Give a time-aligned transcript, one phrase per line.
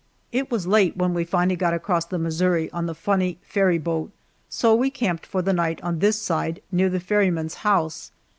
[0.31, 4.09] It was late when we finally got across the Missouri on the funny ferryboat,
[4.49, 8.09] so we camped for the night on this side near the ferryman's house.